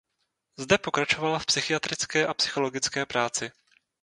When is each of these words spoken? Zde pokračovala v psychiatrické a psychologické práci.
Zde 0.57 0.77
pokračovala 0.77 1.39
v 1.39 1.45
psychiatrické 1.45 2.27
a 2.27 2.33
psychologické 2.33 3.05
práci. 3.05 3.51